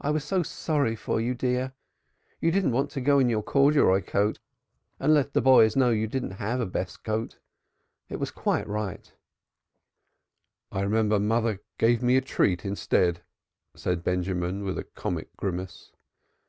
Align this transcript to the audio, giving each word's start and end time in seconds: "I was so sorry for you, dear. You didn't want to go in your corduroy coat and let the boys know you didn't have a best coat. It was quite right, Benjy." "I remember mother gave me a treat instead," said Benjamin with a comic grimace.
"I 0.00 0.10
was 0.10 0.24
so 0.24 0.42
sorry 0.42 0.96
for 0.96 1.20
you, 1.20 1.32
dear. 1.32 1.72
You 2.40 2.50
didn't 2.50 2.72
want 2.72 2.90
to 2.90 3.00
go 3.00 3.20
in 3.20 3.28
your 3.28 3.44
corduroy 3.44 4.02
coat 4.02 4.40
and 4.98 5.14
let 5.14 5.34
the 5.34 5.40
boys 5.40 5.76
know 5.76 5.90
you 5.90 6.08
didn't 6.08 6.32
have 6.42 6.58
a 6.58 6.66
best 6.66 7.04
coat. 7.04 7.38
It 8.08 8.16
was 8.16 8.32
quite 8.32 8.66
right, 8.66 9.02
Benjy." 9.04 9.14
"I 10.72 10.80
remember 10.80 11.20
mother 11.20 11.62
gave 11.78 12.02
me 12.02 12.16
a 12.16 12.20
treat 12.20 12.64
instead," 12.64 13.22
said 13.76 14.02
Benjamin 14.02 14.64
with 14.64 14.78
a 14.78 14.82
comic 14.82 15.28
grimace. 15.36 15.92